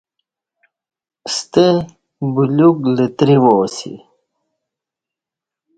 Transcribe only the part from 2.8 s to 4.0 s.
لتری وا اسی۔